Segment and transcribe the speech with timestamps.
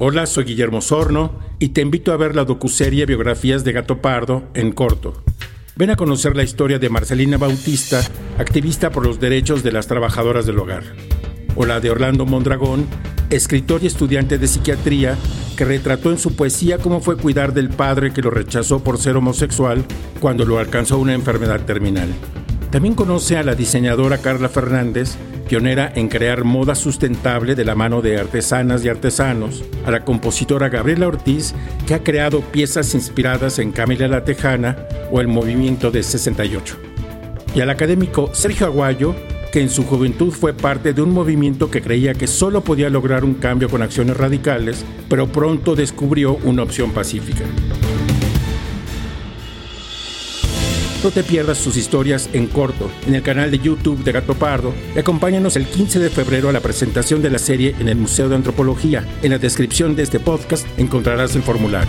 [0.00, 4.44] Hola, soy Guillermo Sorno y te invito a ver la docuserie Biografías de Gato Pardo
[4.54, 5.24] en corto.
[5.74, 8.00] Ven a conocer la historia de Marcelina Bautista,
[8.38, 10.84] activista por los derechos de las trabajadoras del hogar.
[11.56, 12.86] O la de Orlando Mondragón,
[13.30, 15.18] escritor y estudiante de psiquiatría
[15.56, 19.16] que retrató en su poesía cómo fue cuidar del padre que lo rechazó por ser
[19.16, 19.84] homosexual
[20.20, 22.08] cuando lo alcanzó una enfermedad terminal.
[22.70, 25.16] También conoce a la diseñadora Carla Fernández,
[25.48, 30.68] pionera en crear moda sustentable de la mano de artesanas y artesanos, a la compositora
[30.68, 31.54] Gabriela Ortiz,
[31.86, 34.76] que ha creado piezas inspiradas en Camila la Tejana
[35.10, 36.76] o el movimiento de 68,
[37.54, 39.14] y al académico Sergio Aguayo,
[39.50, 43.24] que en su juventud fue parte de un movimiento que creía que solo podía lograr
[43.24, 47.44] un cambio con acciones radicales, pero pronto descubrió una opción pacífica.
[51.04, 54.74] No te pierdas sus historias en corto en el canal de YouTube de Gato Pardo
[54.96, 58.28] y acompáñanos el 15 de febrero a la presentación de la serie en el Museo
[58.28, 59.06] de Antropología.
[59.22, 61.88] En la descripción de este podcast encontrarás el formulario.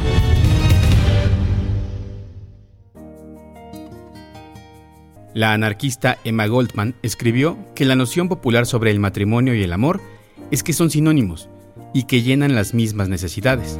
[5.33, 10.01] La anarquista Emma Goldman escribió que la noción popular sobre el matrimonio y el amor
[10.51, 11.49] es que son sinónimos
[11.95, 13.79] y que llenan las mismas necesidades.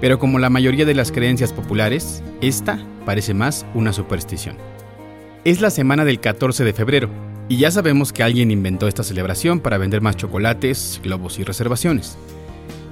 [0.00, 4.56] Pero como la mayoría de las creencias populares, esta parece más una superstición.
[5.44, 7.08] Es la semana del 14 de febrero,
[7.48, 12.18] y ya sabemos que alguien inventó esta celebración para vender más chocolates, globos y reservaciones.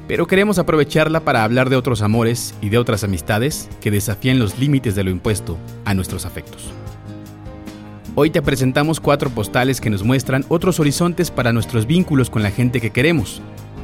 [0.08, 4.58] Pero queremos aprovecharla para hablar de otros amores y de otras amistades que desafían los
[4.58, 6.70] límites de lo impuesto a nuestros afectos.
[8.14, 12.50] Hoy te presentamos cuatro postales que nos muestran otros horizontes para nuestros vínculos con la
[12.50, 13.42] gente que queremos.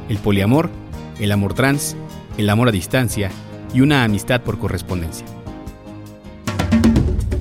[0.09, 0.69] El poliamor,
[1.19, 1.95] el amor trans,
[2.37, 3.29] el amor a distancia
[3.73, 5.25] y una amistad por correspondencia.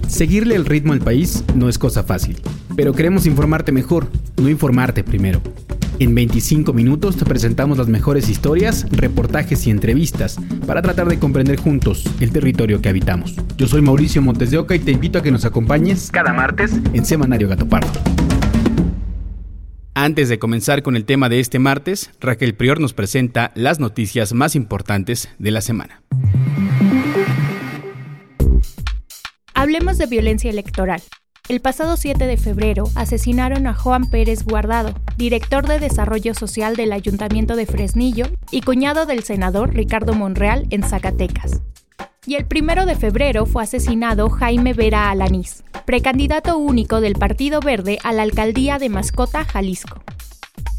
[0.09, 2.41] Seguirle el ritmo al país no es cosa fácil,
[2.77, 5.41] pero queremos informarte mejor, no informarte primero.
[5.99, 10.37] En 25 minutos te presentamos las mejores historias, reportajes y entrevistas
[10.67, 13.37] para tratar de comprender juntos el territorio que habitamos.
[13.57, 16.73] Yo soy Mauricio Montes de Oca y te invito a que nos acompañes cada martes
[16.93, 18.32] en Semanario Gato Pardo.
[19.95, 24.33] Antes de comenzar con el tema de este martes, Raquel Prior nos presenta las noticias
[24.33, 26.03] más importantes de la semana.
[29.53, 31.03] Hablemos de violencia electoral.
[31.49, 36.93] El pasado 7 de febrero asesinaron a Juan Pérez Guardado, director de Desarrollo Social del
[36.93, 41.61] Ayuntamiento de Fresnillo y cuñado del senador Ricardo Monreal en Zacatecas.
[42.25, 47.99] Y el 1 de febrero fue asesinado Jaime Vera Alanís, precandidato único del Partido Verde
[48.05, 50.05] a la alcaldía de Mascota, Jalisco.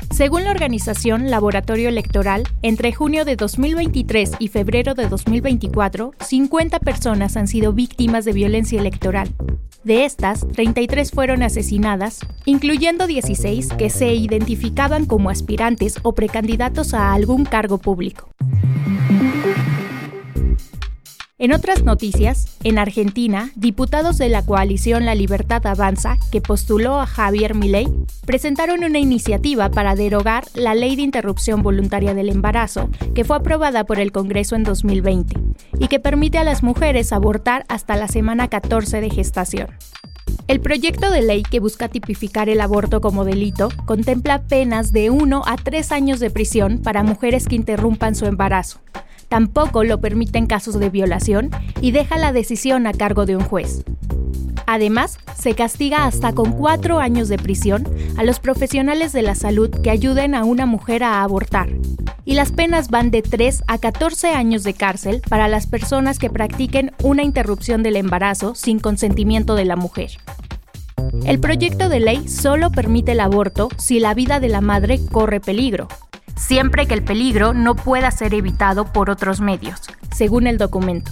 [0.10, 7.36] Según la organización Laboratorio Electoral, entre junio de 2023 y febrero de 2024, 50 personas
[7.36, 9.34] han sido víctimas de violencia electoral.
[9.84, 17.12] De estas, 33 fueron asesinadas, incluyendo 16 que se identificaban como aspirantes o precandidatos a
[17.12, 18.30] algún cargo público.
[21.44, 27.06] En otras noticias, en Argentina, diputados de la coalición La Libertad Avanza, que postuló a
[27.06, 27.90] Javier Milei,
[28.26, 33.84] presentaron una iniciativa para derogar la Ley de Interrupción Voluntaria del Embarazo, que fue aprobada
[33.84, 35.36] por el Congreso en 2020,
[35.80, 39.68] y que permite a las mujeres abortar hasta la semana 14 de gestación.
[40.48, 45.44] El proyecto de ley que busca tipificar el aborto como delito contempla penas de 1
[45.46, 48.80] a 3 años de prisión para mujeres que interrumpan su embarazo,
[49.34, 51.50] Tampoco lo permite en casos de violación
[51.82, 53.84] y deja la decisión a cargo de un juez.
[54.68, 57.84] Además, se castiga hasta con cuatro años de prisión
[58.16, 61.70] a los profesionales de la salud que ayuden a una mujer a abortar.
[62.26, 66.30] Y las penas van de 3 a 14 años de cárcel para las personas que
[66.30, 70.12] practiquen una interrupción del embarazo sin consentimiento de la mujer.
[71.26, 75.40] El proyecto de ley solo permite el aborto si la vida de la madre corre
[75.40, 75.88] peligro,
[76.36, 79.82] siempre que el peligro no pueda ser evitado por otros medios,
[80.14, 81.12] según el documento.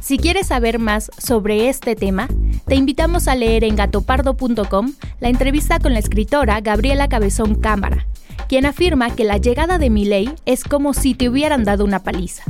[0.00, 2.28] Si quieres saber más sobre este tema,
[2.66, 8.06] te invitamos a leer en gatopardo.com la entrevista con la escritora Gabriela Cabezón Cámara,
[8.48, 12.42] quien afirma que la llegada de Miley es como si te hubieran dado una paliza.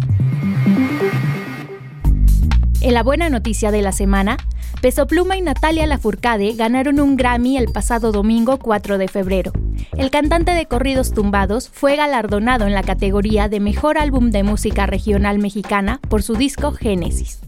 [2.81, 4.37] En la buena noticia de la semana,
[4.81, 9.53] Peso Pluma y Natalia Lafourcade ganaron un Grammy el pasado domingo 4 de febrero,
[9.97, 14.87] el cantante de corridos tumbados fue galardonado en la categoría de Mejor Álbum de Música
[14.87, 17.41] Regional Mexicana por su disco Génesis.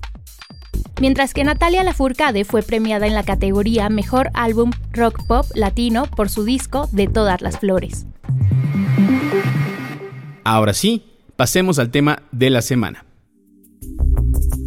[1.00, 6.28] Mientras que Natalia Lafourcade fue premiada en la categoría Mejor Álbum Rock Pop Latino por
[6.28, 8.06] su disco De Todas las Flores.
[10.44, 11.04] Ahora sí,
[11.36, 13.06] pasemos al tema de la semana.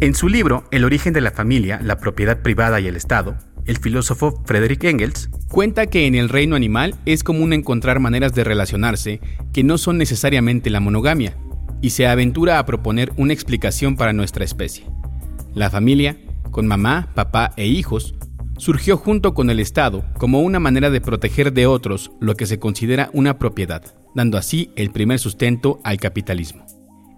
[0.00, 3.36] En su libro El origen de la familia, la propiedad privada y el Estado,
[3.68, 8.42] el filósofo Frederick Engels cuenta que en el reino animal es común encontrar maneras de
[8.42, 9.20] relacionarse
[9.52, 11.36] que no son necesariamente la monogamia,
[11.82, 14.86] y se aventura a proponer una explicación para nuestra especie.
[15.54, 16.16] La familia,
[16.50, 18.14] con mamá, papá e hijos,
[18.56, 22.58] surgió junto con el Estado como una manera de proteger de otros lo que se
[22.58, 23.82] considera una propiedad,
[24.14, 26.64] dando así el primer sustento al capitalismo.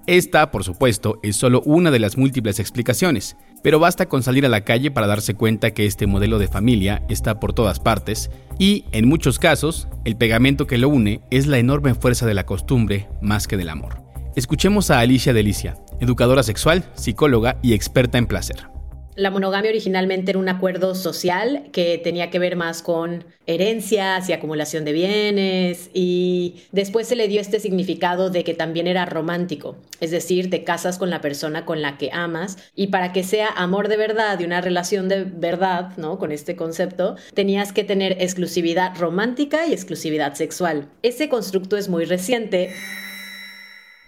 [0.08, 4.48] Esta, por supuesto, es solo una de las múltiples explicaciones, pero basta con salir a
[4.48, 8.84] la calle para darse cuenta que este modelo de familia está por todas partes y,
[8.92, 13.08] en muchos casos, el pegamento que lo une es la enorme fuerza de la costumbre
[13.20, 14.02] más que del amor.
[14.36, 18.79] Escuchemos a Alicia Delicia, educadora sexual, psicóloga y experta en placer.
[19.20, 24.32] La monogamia originalmente era un acuerdo social que tenía que ver más con herencias y
[24.32, 29.76] acumulación de bienes y después se le dio este significado de que también era romántico,
[30.00, 33.48] es decir, te casas con la persona con la que amas y para que sea
[33.48, 36.18] amor de verdad y una relación de verdad, ¿no?
[36.18, 40.88] Con este concepto, tenías que tener exclusividad romántica y exclusividad sexual.
[41.02, 42.72] Ese constructo es muy reciente.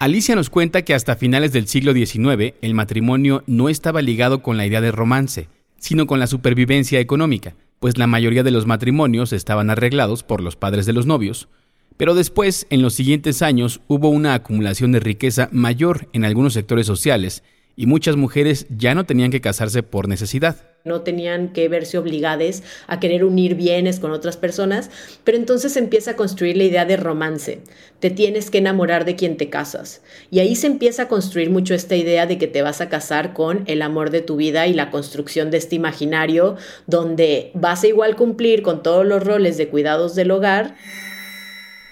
[0.02, 4.56] Alicia nos cuenta que hasta finales del siglo XIX el matrimonio no estaba ligado con
[4.56, 9.32] la idea de romance, sino con la supervivencia económica, pues la mayoría de los matrimonios
[9.32, 11.48] estaban arreglados por los padres de los novios,
[11.96, 16.84] pero después, en los siguientes años, hubo una acumulación de riqueza mayor en algunos sectores
[16.84, 17.44] sociales
[17.76, 22.62] y muchas mujeres ya no tenían que casarse por necesidad no tenían que verse obligadas
[22.86, 24.90] a querer unir bienes con otras personas,
[25.24, 27.60] pero entonces se empieza a construir la idea de romance.
[28.00, 30.02] Te tienes que enamorar de quien te casas.
[30.30, 33.32] Y ahí se empieza a construir mucho esta idea de que te vas a casar
[33.32, 36.56] con el amor de tu vida y la construcción de este imaginario
[36.86, 40.76] donde vas a igual cumplir con todos los roles de cuidados del hogar.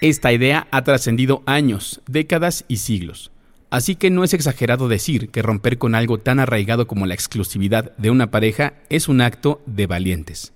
[0.01, 3.31] Esta idea ha trascendido años, décadas y siglos.
[3.71, 7.95] Así que no es exagerado decir que romper con algo tan arraigado como la exclusividad
[7.95, 10.53] de una pareja es un acto de valientes.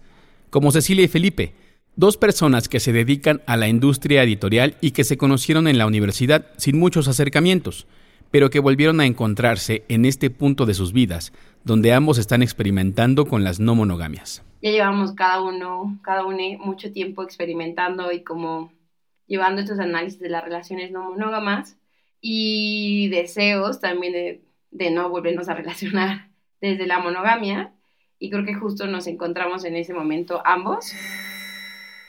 [0.50, 1.54] Como Cecilia y Felipe,
[1.96, 5.88] dos personas que se dedican a la industria editorial y que se conocieron en la
[5.88, 7.88] universidad sin muchos acercamientos,
[8.32, 11.32] pero que volvieron a encontrarse en este punto de sus vidas,
[11.64, 14.44] donde ambos están experimentando con las no monogamias.
[14.62, 18.74] Ya llevamos cada uno, cada uno mucho tiempo experimentando y como
[19.26, 21.78] llevando estos análisis de las relaciones no monógamas
[22.28, 24.42] y deseos también
[24.72, 26.30] de, no volvernos a relacionar
[26.62, 27.74] desde la monogamia.
[28.18, 30.92] Y creo que justo nos encontramos en ese momento ambos.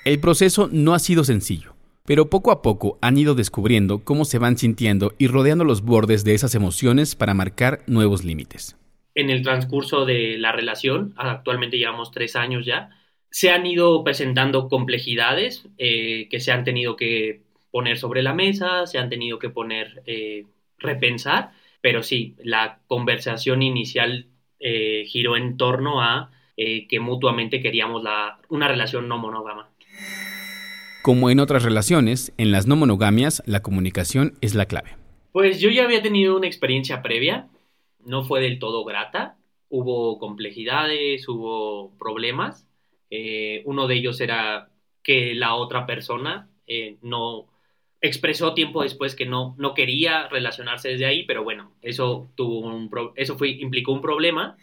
[0.06, 1.74] El proceso no ha sido sencillo,
[2.06, 6.24] pero poco a poco han ido descubriendo cómo se van sintiendo y rodeando los bordes
[6.24, 8.74] de esas emociones para marcar nuevos límites.
[9.14, 12.88] En el transcurso de la relación, actualmente llevamos tres años ya,
[13.30, 17.45] se han ido presentando complejidades eh, que se han tenido que
[17.76, 20.46] poner sobre la mesa, se han tenido que poner, eh,
[20.78, 21.50] repensar,
[21.82, 24.28] pero sí, la conversación inicial
[24.58, 29.68] eh, giró en torno a eh, que mutuamente queríamos la, una relación no monógama.
[31.02, 34.96] Como en otras relaciones, en las no monogamias la comunicación es la clave.
[35.32, 37.46] Pues yo ya había tenido una experiencia previa,
[38.06, 39.36] no fue del todo grata,
[39.68, 42.66] hubo complejidades, hubo problemas.
[43.66, 44.70] uno de ellos era
[45.02, 46.48] que la otra persona
[47.02, 47.48] no,
[48.06, 52.90] expresó tiempo después que no, no quería relacionarse desde ahí, pero bueno, eso, tuvo un
[53.16, 54.56] eso fue, implicó un problema.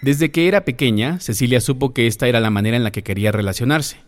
[0.00, 3.30] Desde que era pequeña, Cecilia supo que esta era la manera en la que quería
[3.30, 3.98] relacionarse.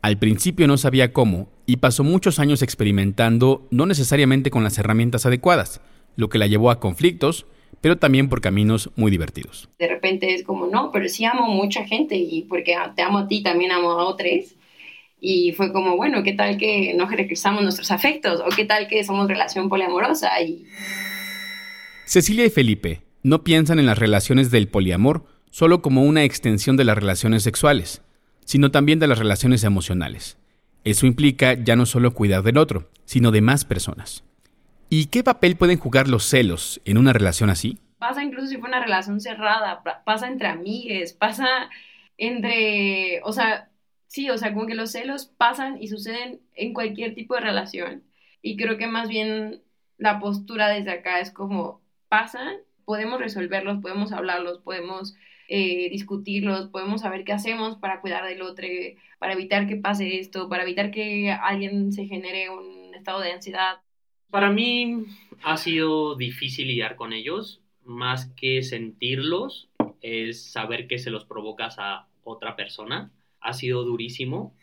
[0.00, 5.26] Al principio no sabía cómo y pasó muchos años experimentando, no necesariamente con las herramientas
[5.26, 5.80] adecuadas,
[6.16, 7.46] lo que la llevó a conflictos,
[7.80, 9.68] pero también por caminos muy divertidos.
[9.78, 13.28] De repente es como, no, pero sí amo mucha gente y porque te amo a
[13.28, 14.54] ti, también amo a otros
[15.26, 18.42] y fue como, bueno, ¿qué tal que nos regresamos nuestros afectos?
[18.44, 20.38] ¿O qué tal que somos relación poliamorosa?
[20.42, 20.66] Y...
[22.04, 26.84] Cecilia y Felipe no piensan en las relaciones del poliamor solo como una extensión de
[26.84, 28.02] las relaciones sexuales,
[28.44, 30.36] sino también de las relaciones emocionales.
[30.84, 34.24] Eso implica ya no solo cuidar del otro, sino de más personas.
[34.90, 37.78] ¿Y qué papel pueden jugar los celos en una relación así?
[37.98, 41.70] Pasa incluso si fue una relación cerrada, pasa entre amigues, pasa
[42.18, 43.70] entre, o sea,
[44.14, 48.04] sí, o sea, como que los celos pasan y suceden en cualquier tipo de relación.
[48.42, 49.60] Y creo que más bien
[49.98, 55.16] la postura desde acá es como pasan, podemos resolverlos, podemos hablarlos, podemos
[55.48, 58.68] eh, discutirlos, podemos saber qué hacemos para cuidar del otro,
[59.18, 63.78] para evitar que pase esto, para evitar que alguien se genere un estado de ansiedad.
[64.30, 65.06] Para mí
[65.42, 69.68] ha sido difícil lidiar con ellos, más que sentirlos,
[70.02, 73.10] es saber que se los provocas a otra persona.
[73.44, 74.56] Ha sido durísimo.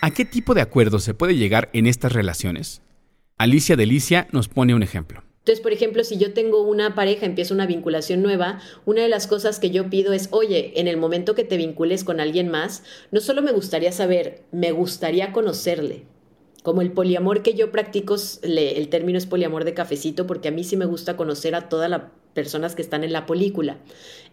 [0.00, 2.80] ¿A qué tipo de acuerdos se puede llegar en estas relaciones?
[3.36, 5.22] Alicia Delicia nos pone un ejemplo.
[5.40, 9.26] Entonces, por ejemplo, si yo tengo una pareja, empieza una vinculación nueva, una de las
[9.26, 12.84] cosas que yo pido es, oye, en el momento que te vincules con alguien más,
[13.10, 16.06] no solo me gustaría saber, me gustaría conocerle.
[16.62, 20.64] Como el poliamor que yo practico, el término es poliamor de cafecito, porque a mí
[20.64, 22.02] sí me gusta conocer a todas las
[22.34, 23.78] personas que están en la película.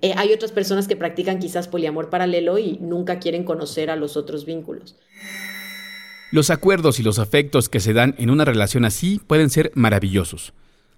[0.01, 4.17] Eh, hay otras personas que practican quizás poliamor paralelo y nunca quieren conocer a los
[4.17, 4.95] otros vínculos.
[6.31, 10.53] Los acuerdos y los afectos que se dan en una relación así pueden ser maravillosos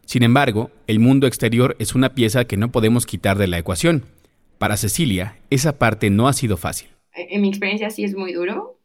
[0.07, 4.05] sin embargo, el mundo exterior es una pieza que no podemos quitar de la ecuación.
[4.57, 6.87] Para Cecilia, esa parte no ha sido fácil.
[7.11, 8.79] En mi experiencia sí es muy duro.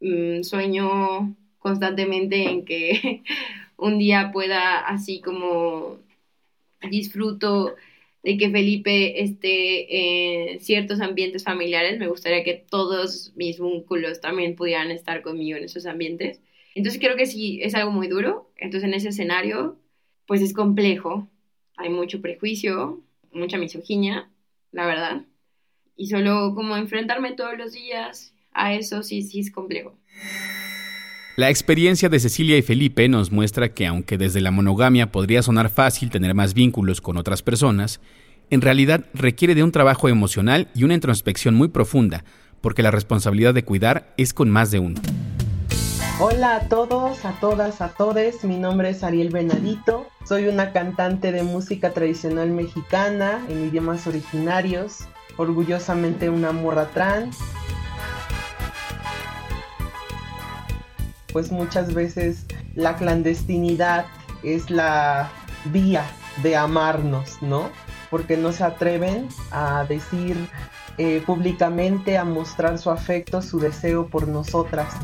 [0.00, 3.22] Mm, sueño constantemente en que
[3.76, 6.00] un día pueda, así como
[6.90, 7.74] disfruto
[8.22, 14.56] de que Felipe esté en ciertos ambientes familiares, me gustaría que todos mis vínculos también
[14.56, 16.40] pudieran estar conmigo en esos ambientes.
[16.74, 18.50] Entonces creo que sí es algo muy duro.
[18.56, 19.78] Entonces en ese escenario
[20.26, 21.28] pues es complejo.
[21.76, 24.30] Hay mucho prejuicio, mucha misoginia,
[24.72, 25.22] la verdad.
[25.96, 29.98] Y solo como enfrentarme todos los días a eso sí, sí es complejo.
[31.36, 35.68] La experiencia de Cecilia y Felipe nos muestra que aunque desde la monogamia podría sonar
[35.68, 38.00] fácil tener más vínculos con otras personas,
[38.50, 42.22] en realidad requiere de un trabajo emocional y una introspección muy profunda,
[42.60, 45.00] porque la responsabilidad de cuidar es con más de uno.
[46.20, 48.44] Hola a todos, a todas, a todes.
[48.44, 50.06] Mi nombre es Ariel Benadito.
[50.24, 55.00] Soy una cantante de música tradicional mexicana en idiomas originarios.
[55.36, 57.36] Orgullosamente una morra trans.
[61.34, 64.06] Pues muchas veces la clandestinidad
[64.44, 65.32] es la
[65.72, 66.06] vía
[66.44, 67.72] de amarnos, ¿no?
[68.08, 70.36] Porque no se atreven a decir
[70.96, 74.94] eh, públicamente, a mostrar su afecto, su deseo por nosotras.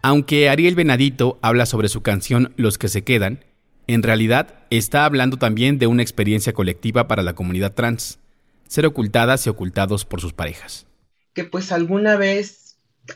[0.00, 3.44] Aunque Ariel Benadito habla sobre su canción Los que se quedan,
[3.86, 8.20] en realidad está hablando también de una experiencia colectiva para la comunidad trans,
[8.68, 10.86] ser ocultadas y ocultados por sus parejas.
[11.34, 12.63] Que pues alguna vez,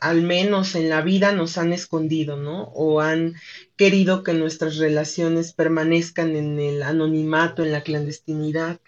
[0.01, 2.65] al menos en la vida, nos han escondido, ¿no?
[2.75, 3.35] O han
[3.77, 8.81] querido que nuestras relaciones permanezcan en el anonimato, en la clandestinidad.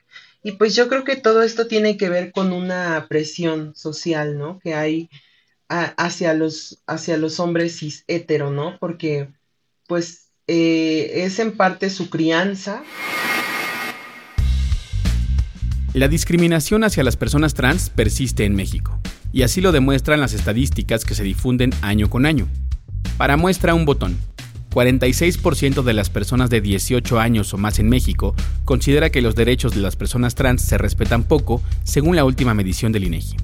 [0.43, 4.59] Y pues yo creo que todo esto tiene que ver con una presión social, ¿no?
[4.59, 5.11] Que hay
[5.69, 8.79] hacia, los, hacia los hombres cis hetero, ¿no?
[8.81, 9.29] Porque
[9.87, 12.83] pues eh, es en parte su crianza.
[15.93, 19.01] La discriminación hacia las personas trans persiste en México,
[19.33, 22.49] y así lo demuestran las estadísticas que se difunden año con año.
[23.17, 24.17] Para muestra un botón,
[24.71, 28.35] 46% de las personas de 18 años o más en México
[28.65, 32.93] considera que los derechos de las personas trans se respetan poco, según la última medición
[32.93, 33.37] del INEGI.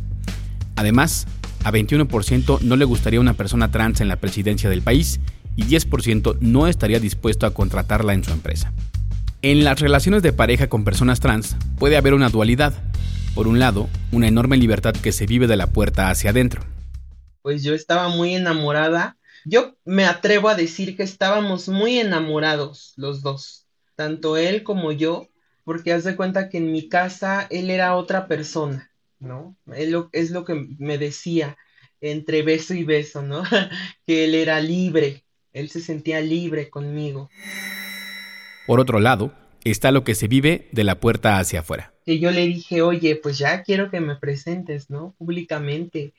[0.77, 1.27] Además,
[1.65, 5.21] a 21% no le gustaría una persona trans en la presidencia del país
[5.57, 8.73] y 10% no estaría dispuesto a contratarla en su empresa.
[9.43, 12.75] En las relaciones de pareja con personas trans puede haber una dualidad.
[13.37, 16.63] Por un lado, una enorme libertad que se vive de la puerta hacia adentro.
[17.43, 19.19] Pues yo estaba muy enamorada.
[19.45, 25.29] Yo me atrevo a decir que estábamos muy enamorados los dos, tanto él como yo,
[25.65, 28.91] porque haz de cuenta que en mi casa él era otra persona.
[29.19, 29.55] ¿no?
[29.71, 31.59] Es lo, es lo que me decía
[32.01, 33.43] entre beso y beso, ¿no?
[34.07, 37.29] que él era libre, él se sentía libre conmigo.
[38.67, 39.31] Por otro lado,
[39.71, 41.93] está lo que se vive de la puerta hacia afuera.
[42.05, 45.15] Que yo le dije, oye, pues ya quiero que me presentes, ¿no?
[45.19, 46.13] Públicamente,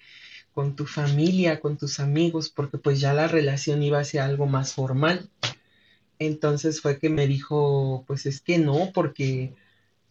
[0.53, 4.73] con tu familia, con tus amigos, porque pues ya la relación iba hacia algo más
[4.73, 5.29] formal.
[6.19, 9.53] Entonces fue que me dijo, pues es que no, porque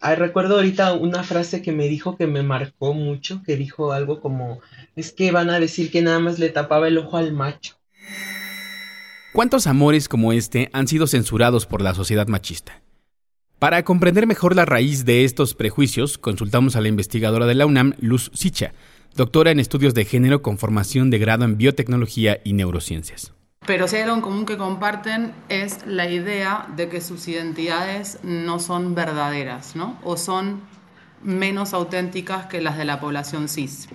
[0.01, 4.61] recuerdo ahorita una frase que me dijo que me marcó mucho, que dijo algo como,
[4.95, 7.77] es que van a decir que nada más le tapaba el ojo al macho.
[9.33, 12.83] ¿Cuántos amores como este han sido censurados por la sociedad machista?
[13.67, 17.95] Para comprender mejor la raíz de estos prejuicios, consultamos a la investigadora de la UNAM,
[17.99, 18.73] Luz Sicha,
[19.17, 23.33] doctora en estudios de género con formación de grado en biotecnología y neurociencias.
[23.67, 28.21] Pero si hay algo en común que comparten es la idea de que sus identidades
[28.23, 29.99] no son verdaderas, ¿no?
[30.05, 30.61] O son
[31.25, 33.89] menos auténticas que las de la población cis.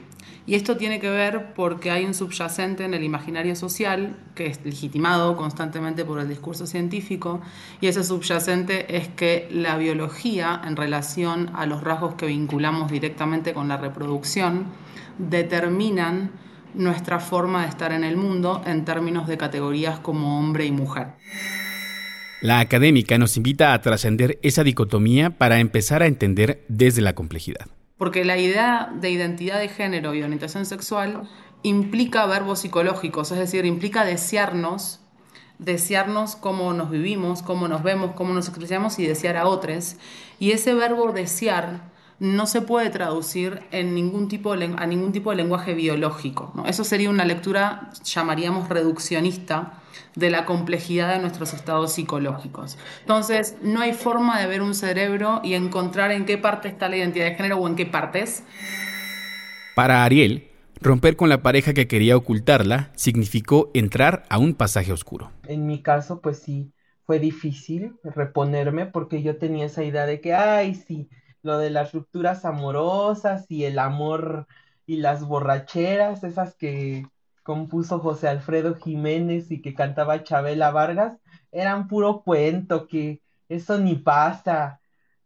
[0.48, 4.60] Y esto tiene que ver porque hay un subyacente en el imaginario social que es
[4.66, 7.42] legitimado constantemente por el discurso científico
[7.80, 13.54] y ese subyacente es que la biología en relación a los rasgos que vinculamos directamente
[13.54, 14.66] con la reproducción
[15.20, 16.32] determinan
[16.74, 21.08] nuestra forma de estar en el mundo en términos de categorías como hombre y mujer.
[22.42, 27.68] La académica nos invita a trascender esa dicotomía para empezar a entender desde la complejidad.
[28.02, 31.30] Porque la idea de identidad de género y orientación sexual
[31.62, 35.02] implica verbos psicológicos, es decir, implica desearnos,
[35.60, 39.98] desearnos cómo nos vivimos, cómo nos vemos, cómo nos expresamos y desear a otros.
[40.40, 45.36] Y ese verbo desear no se puede traducir en ningún tipo a ningún tipo de
[45.36, 46.56] lenguaje biológico.
[46.66, 49.81] Eso sería una lectura, llamaríamos reduccionista,
[50.16, 52.78] de la complejidad de nuestros estados psicológicos.
[53.02, 56.98] Entonces, no hay forma de ver un cerebro y encontrar en qué parte está la
[56.98, 58.44] identidad de género o en qué partes.
[59.76, 60.50] Para Ariel,
[60.82, 65.32] romper con la pareja que quería ocultarla significó entrar a un pasaje oscuro.
[65.48, 66.74] En mi caso, pues sí,
[67.06, 71.10] fue difícil reponerme porque yo tenía esa idea de que, ay, sí,
[71.44, 74.48] lo de las rupturas amorosas y el amor
[74.86, 77.06] y las borracheras, esas que
[77.44, 81.18] compuso José Alfredo Jiménez y que cantaba Chabela Vargas,
[81.52, 84.80] eran puro cuento, que eso ni pasa.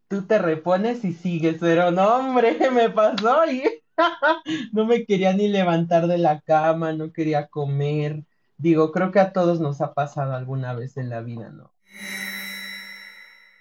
[0.07, 3.63] Tú te repones y sigues, pero no, hombre, me pasó y
[4.73, 8.23] no me quería ni levantar de la cama, no quería comer.
[8.57, 11.71] Digo, creo que a todos nos ha pasado alguna vez en la vida, ¿no?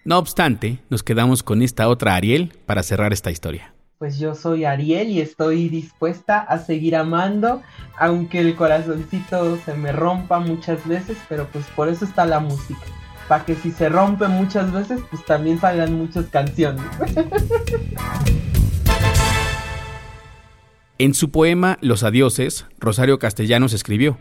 [0.04, 4.64] No obstante, nos quedamos con esta otra Ariel para cerrar esta historia pues yo soy
[4.64, 7.62] Ariel y estoy dispuesta a seguir amando,
[7.98, 12.80] aunque el corazoncito se me rompa muchas veces, pero pues por eso está la música,
[13.28, 16.84] para que si se rompe muchas veces, pues también salgan muchas canciones.
[20.98, 24.16] En su poema Los Adioses, Rosario Castellanos escribió,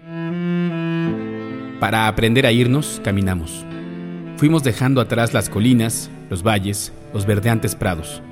[1.79, 3.65] Para aprender a irnos, caminamos.
[4.37, 8.23] Fuimos dejando atrás las colinas, los valles, los verdeantes prados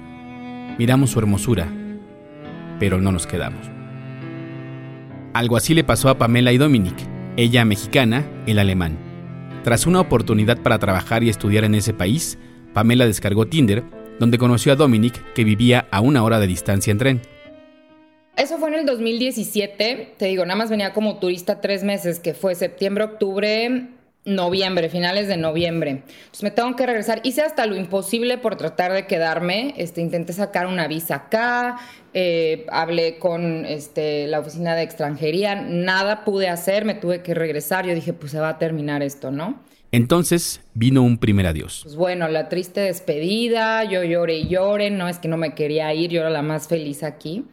[0.81, 1.71] Miramos su hermosura,
[2.79, 3.67] pero no nos quedamos.
[5.31, 6.95] Algo así le pasó a Pamela y Dominic,
[7.37, 8.97] ella mexicana, el alemán.
[9.63, 12.39] Tras una oportunidad para trabajar y estudiar en ese país,
[12.73, 13.83] Pamela descargó Tinder,
[14.19, 17.21] donde conoció a Dominic, que vivía a una hora de distancia en tren.
[18.35, 22.33] Eso fue en el 2017, te digo, nada más venía como turista tres meses, que
[22.33, 23.87] fue septiembre, octubre,
[24.25, 25.89] noviembre, finales de noviembre.
[25.91, 27.21] Entonces me tengo que regresar.
[27.23, 29.73] Hice hasta lo imposible por tratar de quedarme.
[29.77, 31.77] Este, intenté sacar una visa acá,
[32.13, 37.85] eh, hablé con este, la oficina de extranjería, nada pude hacer, me tuve que regresar.
[37.85, 39.59] Yo dije, pues se va a terminar esto, ¿no?
[39.91, 41.81] Entonces vino un primer adiós.
[41.83, 45.93] Pues bueno, la triste despedida, yo lloré y lloré, no es que no me quería
[45.93, 47.43] ir, yo era la más feliz aquí.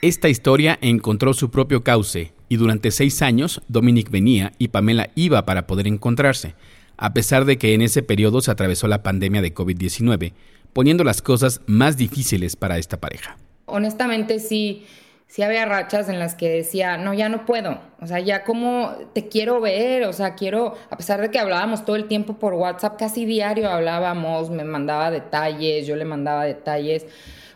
[0.00, 5.46] Esta historia encontró su propio cauce y durante seis años Dominic venía y Pamela iba
[5.46, 6.54] para poder encontrarse,
[6.98, 10.34] a pesar de que en ese periodo se atravesó la pandemia de COVID-19,
[10.74, 13.38] poniendo las cosas más difíciles para esta pareja.
[13.64, 14.84] Honestamente sí,
[15.28, 18.96] sí había rachas en las que decía, no, ya no puedo, o sea, ya como
[19.14, 22.52] te quiero ver, o sea, quiero, a pesar de que hablábamos todo el tiempo por
[22.52, 27.06] WhatsApp, casi diario hablábamos, me mandaba detalles, yo le mandaba detalles,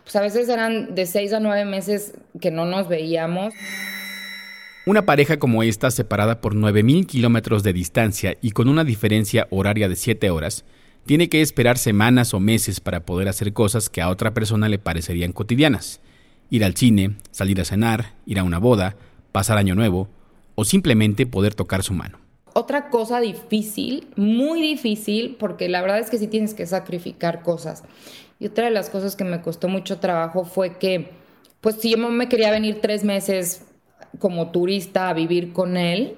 [0.01, 3.53] pues a veces eran de seis a nueve meses que no nos veíamos.
[4.87, 9.89] Una pareja como esta, separada por 9.000 kilómetros de distancia y con una diferencia horaria
[9.89, 10.63] de 7 horas,
[11.05, 14.79] tiene que esperar semanas o meses para poder hacer cosas que a otra persona le
[14.79, 15.99] parecerían cotidianas.
[16.49, 18.95] Ir al cine, salir a cenar, ir a una boda,
[19.33, 20.07] pasar año nuevo
[20.55, 22.19] o simplemente poder tocar su mano.
[22.53, 27.83] Otra cosa difícil, muy difícil, porque la verdad es que sí tienes que sacrificar cosas.
[28.39, 31.09] Y otra de las cosas que me costó mucho trabajo fue que,
[31.59, 33.63] pues si yo me quería venir tres meses
[34.19, 36.15] como turista a vivir con él,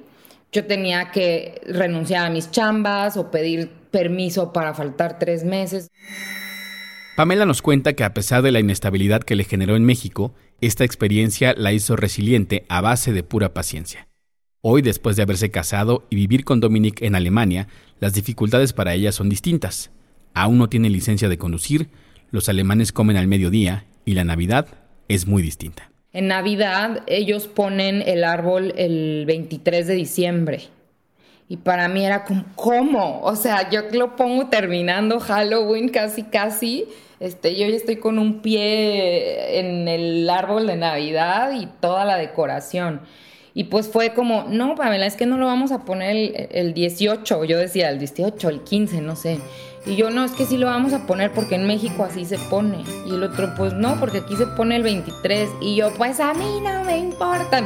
[0.52, 5.90] yo tenía que renunciar a mis chambas o pedir permiso para faltar tres meses.
[7.16, 10.86] Pamela nos cuenta que a pesar de la inestabilidad que le generó en México, esta
[10.86, 14.08] experiencia la hizo resiliente a base de pura paciencia.
[14.62, 17.68] Hoy, después de haberse casado y vivir con Dominic en Alemania,
[18.00, 19.92] las dificultades para ella son distintas.
[20.34, 21.90] Aún no tiene licencia de conducir,
[22.32, 24.68] los alemanes comen al mediodía y la Navidad
[25.08, 25.89] es muy distinta.
[26.12, 30.62] En Navidad ellos ponen el árbol el 23 de diciembre.
[31.48, 33.22] Y para mí era como, ¿cómo?
[33.22, 36.86] O sea, yo lo pongo terminando Halloween casi, casi.
[37.20, 42.18] Este, yo ya estoy con un pie en el árbol de Navidad y toda la
[42.18, 43.02] decoración.
[43.54, 46.74] Y pues fue como, no, Pamela, es que no lo vamos a poner el, el
[46.74, 47.44] 18.
[47.46, 49.40] Yo decía el 18, el 15, no sé.
[49.86, 52.38] Y yo, no, es que sí lo vamos a poner porque en México así se
[52.38, 52.84] pone.
[53.06, 55.50] Y el otro, pues no, porque aquí se pone el 23.
[55.62, 57.64] Y yo, pues a mí no me importa.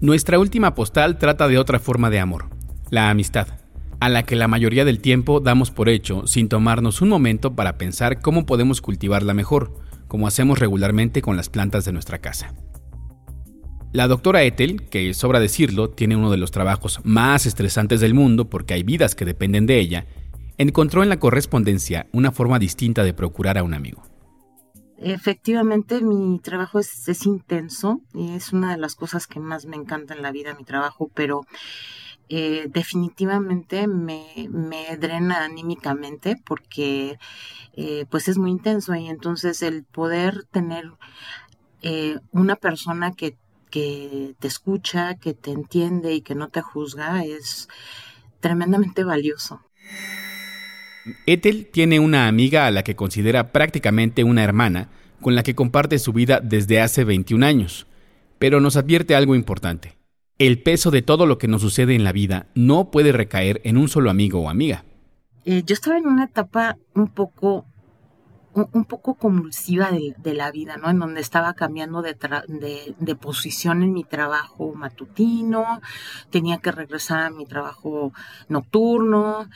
[0.00, 2.46] Nuestra última postal trata de otra forma de amor,
[2.90, 3.46] la amistad,
[4.00, 7.78] a la que la mayoría del tiempo damos por hecho sin tomarnos un momento para
[7.78, 9.78] pensar cómo podemos cultivarla mejor,
[10.08, 12.52] como hacemos regularmente con las plantas de nuestra casa.
[13.92, 18.48] La doctora Ethel, que sobra decirlo, tiene uno de los trabajos más estresantes del mundo
[18.48, 20.06] porque hay vidas que dependen de ella,
[20.56, 24.02] encontró en la correspondencia una forma distinta de procurar a un amigo.
[24.96, 30.14] Efectivamente, mi trabajo es, intenso y es una de las cosas que más me encanta
[30.14, 31.42] en la vida, mi trabajo, pero
[32.30, 37.18] eh, definitivamente me, me, drena anímicamente porque
[37.74, 40.92] eh, pues es muy intenso y entonces el poder tener
[41.82, 43.36] eh, una persona que
[43.72, 47.68] que te escucha, que te entiende y que no te juzga es
[48.40, 49.62] tremendamente valioso.
[51.26, 54.88] Ethel tiene una amiga a la que considera prácticamente una hermana,
[55.20, 57.86] con la que comparte su vida desde hace 21 años,
[58.38, 59.96] pero nos advierte algo importante.
[60.38, 63.78] El peso de todo lo que nos sucede en la vida no puede recaer en
[63.78, 64.84] un solo amigo o amiga.
[65.44, 67.64] Eh, yo estaba en una etapa un poco
[68.54, 70.90] un, poco convulsiva de, la vida, ¿no?
[70.90, 72.16] En donde estaba cambiando de,
[72.98, 75.80] de, posición en mi trabajo matutino,
[76.30, 78.12] tenía que regresar a mi trabajo
[78.48, 79.48] nocturno,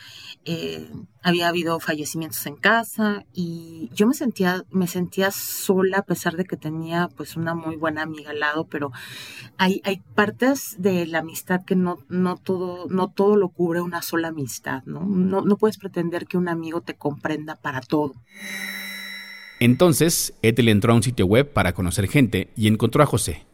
[0.45, 0.91] eh,
[1.23, 6.45] había habido fallecimientos en casa y yo me sentía, me sentía sola a pesar de
[6.45, 8.93] que tenía pues una muy buena amiga al lado, pero
[9.59, 14.03] hay, hay partes de la amistad que no, no todo, no todo lo cubre una
[14.03, 15.01] sola amistad, ¿no?
[15.05, 18.15] No, no puedes pretender que un amigo te comprenda para todo.
[19.59, 23.45] Entonces, Ethel entró a un sitio web para conocer gente y encontró a José,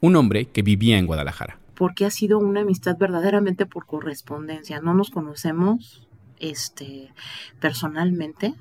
[0.00, 1.58] un hombre que vivía en Guadalajara.
[1.76, 4.80] Porque ha sido una amistad verdaderamente por correspondencia.
[4.80, 6.06] No nos conocemos
[6.40, 7.12] este,
[7.60, 8.54] personalmente.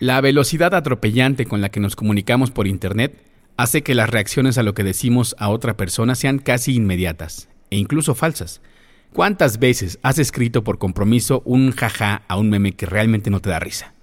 [0.00, 3.20] La velocidad atropellante con la que nos comunicamos por Internet
[3.56, 7.76] hace que las reacciones a lo que decimos a otra persona sean casi inmediatas e
[7.76, 8.60] incluso falsas.
[9.12, 13.50] ¿Cuántas veces has escrito por compromiso un jaja a un meme que realmente no te
[13.50, 13.94] da risa?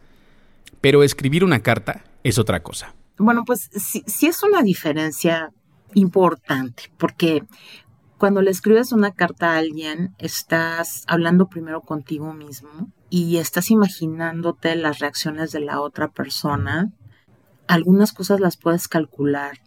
[0.85, 2.93] Pero escribir una carta es otra cosa.
[3.17, 5.49] Bueno, pues sí, es una diferencia
[5.95, 7.41] importante, porque
[8.19, 14.75] cuando le escribes una carta a alguien, estás hablando primero contigo mismo y estás imaginándote
[14.75, 16.91] las reacciones de la otra persona.
[17.67, 19.57] Algunas cosas las puedes calcular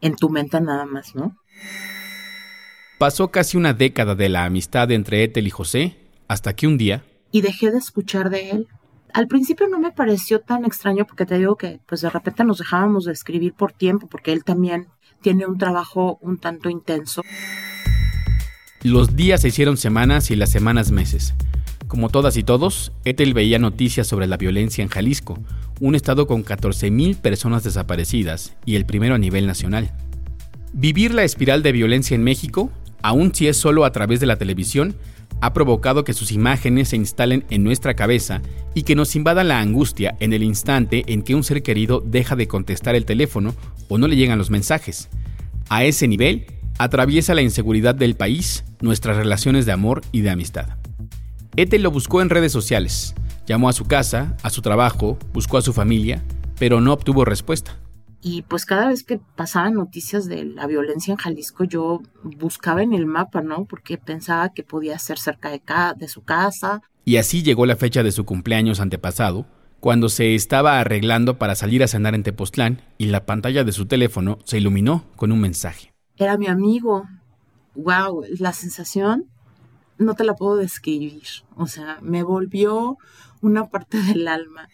[0.00, 1.36] en tu mente nada más, ¿no?
[2.98, 5.96] Pasó casi una década de la amistad entre Ethel y José,
[6.28, 7.04] hasta que un día...
[7.32, 8.68] Y dejé de escuchar de él.
[9.14, 12.58] Al principio no me pareció tan extraño porque te digo que pues de repente nos
[12.58, 14.88] dejábamos de escribir por tiempo porque él también
[15.22, 17.22] tiene un trabajo un tanto intenso.
[18.82, 21.34] Los días se hicieron semanas y las semanas meses.
[21.88, 25.38] Como todas y todos, Ethel veía noticias sobre la violencia en Jalisco,
[25.80, 29.90] un estado con 14.000 personas desaparecidas y el primero a nivel nacional.
[30.74, 32.70] Vivir la espiral de violencia en México,
[33.02, 34.96] aun si es solo a través de la televisión,
[35.40, 38.42] ha provocado que sus imágenes se instalen en nuestra cabeza
[38.74, 42.36] y que nos invada la angustia en el instante en que un ser querido deja
[42.36, 43.54] de contestar el teléfono
[43.88, 45.08] o no le llegan los mensajes.
[45.68, 46.46] A ese nivel,
[46.78, 50.68] atraviesa la inseguridad del país nuestras relaciones de amor y de amistad.
[51.56, 53.14] Ethel lo buscó en redes sociales,
[53.46, 56.22] llamó a su casa, a su trabajo, buscó a su familia,
[56.58, 57.76] pero no obtuvo respuesta.
[58.20, 62.92] Y pues cada vez que pasaban noticias de la violencia en Jalisco, yo buscaba en
[62.92, 63.64] el mapa, ¿no?
[63.64, 65.62] Porque pensaba que podía ser cerca de,
[65.96, 66.82] de su casa.
[67.04, 69.46] Y así llegó la fecha de su cumpleaños antepasado,
[69.80, 73.86] cuando se estaba arreglando para salir a cenar en Tepoztlán y la pantalla de su
[73.86, 75.92] teléfono se iluminó con un mensaje.
[76.16, 77.04] Era mi amigo.
[77.76, 79.26] Wow, la sensación
[79.98, 81.22] no te la puedo describir.
[81.54, 82.98] O sea, me volvió
[83.40, 84.68] una parte del alma.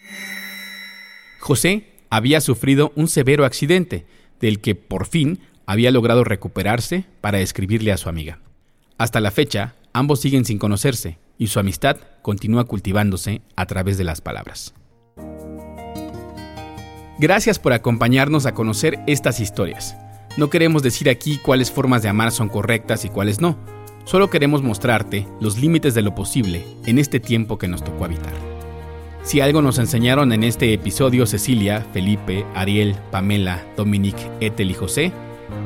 [1.40, 4.06] José había sufrido un severo accidente,
[4.40, 8.38] del que por fin había logrado recuperarse para escribirle a su amiga.
[8.98, 14.04] Hasta la fecha, ambos siguen sin conocerse y su amistad continúa cultivándose a través de
[14.04, 14.74] las palabras.
[17.18, 19.96] Gracias por acompañarnos a conocer estas historias.
[20.36, 23.58] No queremos decir aquí cuáles formas de amar son correctas y cuáles no,
[24.04, 28.53] solo queremos mostrarte los límites de lo posible en este tiempo que nos tocó habitar.
[29.24, 35.12] Si algo nos enseñaron en este episodio Cecilia, Felipe, Ariel, Pamela, Dominique, Ethel y José,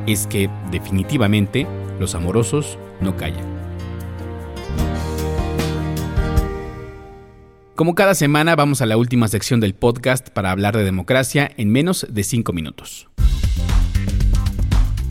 [0.07, 1.67] es que definitivamente
[1.99, 3.45] los amorosos no callan.
[7.75, 11.71] Como cada semana vamos a la última sección del podcast para hablar de democracia en
[11.71, 13.09] menos de 5 minutos.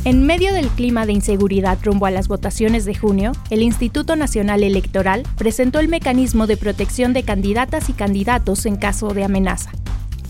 [0.08, 4.64] En medio del clima de inseguridad rumbo a las votaciones de junio, el Instituto Nacional
[4.64, 9.70] Electoral presentó el mecanismo de protección de candidatas y candidatos en caso de amenaza,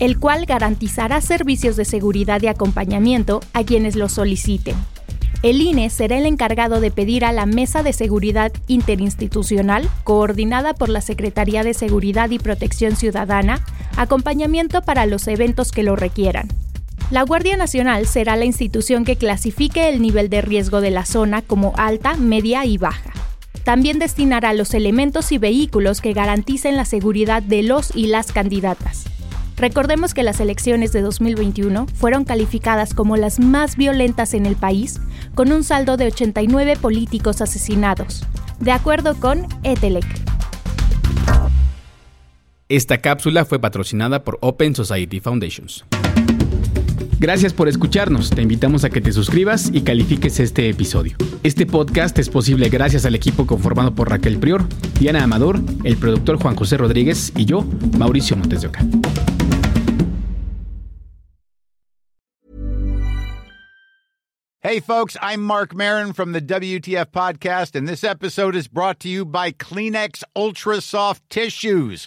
[0.00, 4.74] el cual garantizará servicios de seguridad y acompañamiento a quienes lo soliciten.
[5.44, 10.88] El INE será el encargado de pedir a la Mesa de Seguridad Interinstitucional, coordinada por
[10.88, 13.64] la Secretaría de Seguridad y Protección Ciudadana,
[13.96, 16.48] acompañamiento para los eventos que lo requieran.
[17.10, 21.40] La Guardia Nacional será la institución que clasifique el nivel de riesgo de la zona
[21.40, 23.12] como alta, media y baja.
[23.64, 29.06] También destinará los elementos y vehículos que garanticen la seguridad de los y las candidatas.
[29.56, 35.00] Recordemos que las elecciones de 2021 fueron calificadas como las más violentas en el país,
[35.34, 38.26] con un saldo de 89 políticos asesinados,
[38.60, 40.04] de acuerdo con ETELEC.
[42.68, 45.86] Esta cápsula fue patrocinada por Open Society Foundations.
[47.18, 48.30] Gracias por escucharnos.
[48.30, 51.16] Te invitamos a que te suscribas y califiques este episodio.
[51.42, 54.64] Este podcast es posible gracias al equipo conformado por Raquel Prior,
[55.00, 57.64] Diana Amador, el productor Juan José Rodríguez y yo,
[57.98, 58.84] Mauricio Montes de Oca.
[64.60, 69.08] Hey, folks, I'm Mark Marin from the WTF Podcast, and this episode is brought to
[69.08, 72.06] you by Kleenex Ultra Soft Tissues